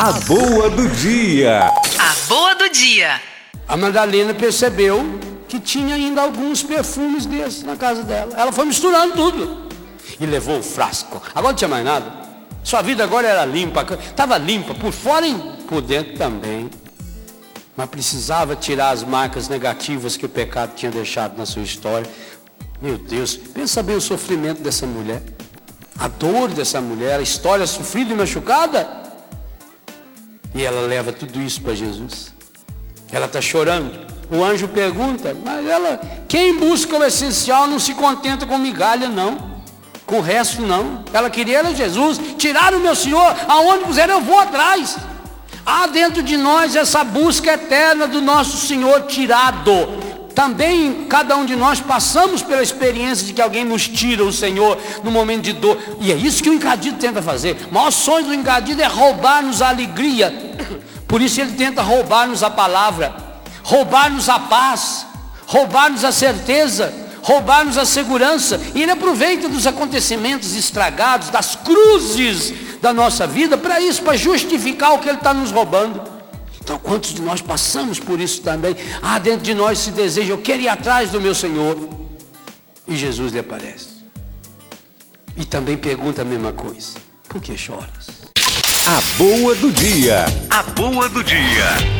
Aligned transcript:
A 0.00 0.12
boa 0.12 0.70
do 0.70 0.88
dia. 0.90 1.58
A 1.98 2.28
boa 2.28 2.54
do 2.54 2.70
dia. 2.70 3.20
A 3.66 3.76
Madalena 3.76 4.32
percebeu 4.32 5.18
que 5.48 5.58
tinha 5.58 5.96
ainda 5.96 6.22
alguns 6.22 6.62
perfumes 6.62 7.26
desses 7.26 7.64
na 7.64 7.74
casa 7.74 8.04
dela. 8.04 8.32
Ela 8.36 8.52
foi 8.52 8.64
misturando 8.64 9.14
tudo 9.16 9.68
e 10.20 10.24
levou 10.24 10.60
o 10.60 10.62
frasco. 10.62 11.20
Agora 11.34 11.48
não 11.48 11.56
tinha 11.56 11.66
mais 11.66 11.84
nada. 11.84 12.12
Sua 12.62 12.80
vida 12.80 13.02
agora 13.02 13.26
era 13.26 13.44
limpa, 13.44 13.84
estava 14.08 14.38
limpa 14.38 14.72
por 14.72 14.92
fora 14.92 15.26
e 15.26 15.34
por 15.68 15.82
dentro 15.82 16.16
também. 16.16 16.70
Mas 17.76 17.88
precisava 17.88 18.54
tirar 18.54 18.90
as 18.90 19.02
marcas 19.02 19.48
negativas 19.48 20.16
que 20.16 20.26
o 20.26 20.28
pecado 20.28 20.76
tinha 20.76 20.92
deixado 20.92 21.36
na 21.36 21.44
sua 21.44 21.62
história. 21.62 22.08
Meu 22.80 22.98
Deus, 22.98 23.36
pensa 23.36 23.82
bem 23.82 23.96
o 23.96 24.00
sofrimento 24.00 24.62
dessa 24.62 24.86
mulher, 24.86 25.24
a 25.98 26.06
dor 26.06 26.50
dessa 26.50 26.80
mulher, 26.80 27.18
a 27.18 27.22
história 27.22 27.66
sofrida 27.66 28.12
e 28.12 28.16
machucada. 28.16 29.07
E 30.54 30.64
ela 30.64 30.80
leva 30.82 31.12
tudo 31.12 31.40
isso 31.40 31.60
para 31.60 31.74
Jesus. 31.74 32.32
Ela 33.12 33.26
está 33.26 33.40
chorando. 33.40 34.06
O 34.30 34.44
anjo 34.44 34.68
pergunta, 34.68 35.34
mas 35.42 35.66
ela, 35.66 36.00
quem 36.28 36.58
busca 36.58 36.96
o 36.96 37.04
essencial 37.04 37.66
não 37.66 37.78
se 37.78 37.94
contenta 37.94 38.44
com 38.44 38.58
migalha, 38.58 39.08
não. 39.08 39.58
Com 40.04 40.18
o 40.18 40.22
resto, 40.22 40.62
não. 40.62 41.04
Ela 41.12 41.30
queria 41.30 41.58
era 41.58 41.74
Jesus. 41.74 42.20
Tiraram 42.36 42.78
o 42.78 42.80
meu 42.80 42.94
Senhor, 42.94 43.34
aonde 43.46 43.84
puseram, 43.84 44.14
eu 44.14 44.20
vou 44.20 44.38
atrás. 44.38 44.96
Há 45.64 45.86
dentro 45.86 46.22
de 46.22 46.36
nós 46.36 46.76
essa 46.76 47.04
busca 47.04 47.52
eterna 47.52 48.06
do 48.06 48.20
nosso 48.20 48.66
Senhor 48.66 49.02
tirado 49.02 50.07
também 50.38 51.06
cada 51.08 51.36
um 51.36 51.44
de 51.44 51.56
nós 51.56 51.80
passamos 51.80 52.42
pela 52.42 52.62
experiência 52.62 53.26
de 53.26 53.32
que 53.32 53.42
alguém 53.42 53.64
nos 53.64 53.88
tira 53.88 54.22
o 54.22 54.32
Senhor 54.32 54.78
no 55.02 55.10
momento 55.10 55.42
de 55.42 55.52
dor. 55.52 55.76
E 56.00 56.12
é 56.12 56.14
isso 56.14 56.40
que 56.44 56.48
o 56.48 56.54
encadido 56.54 56.96
tenta 56.96 57.20
fazer. 57.20 57.56
O 57.68 57.74
maior 57.74 57.90
sonho 57.90 58.26
do 58.26 58.32
encadido 58.32 58.80
é 58.80 58.86
roubar-nos 58.86 59.60
a 59.60 59.70
alegria. 59.70 60.32
Por 61.08 61.20
isso 61.20 61.40
ele 61.40 61.54
tenta 61.54 61.82
roubar-nos 61.82 62.44
a 62.44 62.50
palavra, 62.50 63.16
roubar-nos 63.64 64.28
a 64.28 64.38
paz, 64.38 65.04
roubar-nos 65.44 66.04
a 66.04 66.12
certeza, 66.12 66.94
roubar-nos 67.20 67.76
a 67.76 67.84
segurança. 67.84 68.60
E 68.76 68.82
ele 68.82 68.92
aproveita 68.92 69.48
dos 69.48 69.66
acontecimentos 69.66 70.54
estragados, 70.54 71.30
das 71.30 71.56
cruzes 71.56 72.54
da 72.80 72.94
nossa 72.94 73.26
vida, 73.26 73.58
para 73.58 73.80
isso, 73.80 74.02
para 74.02 74.16
justificar 74.16 74.92
o 74.94 75.00
que 75.00 75.08
ele 75.08 75.18
está 75.18 75.34
nos 75.34 75.50
roubando. 75.50 76.17
Então, 76.68 76.78
quantos 76.78 77.14
de 77.14 77.22
nós 77.22 77.40
passamos 77.40 77.98
por 77.98 78.20
isso 78.20 78.42
também? 78.42 78.76
Ah, 79.00 79.18
dentro 79.18 79.40
de 79.40 79.54
nós 79.54 79.78
se 79.78 79.90
deseja, 79.90 80.34
eu 80.34 80.36
quero 80.36 80.60
ir 80.60 80.68
atrás 80.68 81.10
do 81.10 81.18
meu 81.18 81.34
Senhor. 81.34 81.78
E 82.86 82.94
Jesus 82.94 83.32
lhe 83.32 83.38
aparece. 83.38 83.88
E 85.34 85.46
também 85.46 85.78
pergunta 85.78 86.20
a 86.20 86.24
mesma 86.26 86.52
coisa: 86.52 86.98
por 87.26 87.40
que 87.40 87.56
choras? 87.56 88.28
A 88.86 89.00
boa 89.16 89.54
do 89.54 89.72
dia. 89.72 90.26
A 90.50 90.62
boa 90.62 91.08
do 91.08 91.24
dia. 91.24 91.97